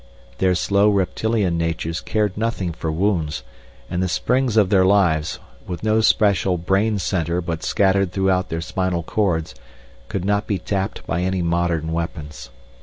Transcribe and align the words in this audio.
Their 0.39 0.55
slow 0.55 0.89
reptilian 0.89 1.59
natures 1.59 2.01
cared 2.01 2.35
nothing 2.35 2.73
for 2.73 2.91
wounds, 2.91 3.43
and 3.87 4.01
the 4.01 4.09
springs 4.09 4.57
of 4.57 4.71
their 4.71 4.83
lives, 4.83 5.37
with 5.67 5.83
no 5.83 6.01
special 6.01 6.57
brain 6.57 6.97
center 6.97 7.39
but 7.39 7.61
scattered 7.63 8.11
throughout 8.11 8.49
their 8.49 8.61
spinal 8.61 9.03
cords, 9.03 9.53
could 10.07 10.25
not 10.25 10.47
be 10.47 10.57
tapped 10.57 11.05
by 11.05 11.21
any 11.21 11.43
modern 11.43 11.91
weapons. 11.93 12.49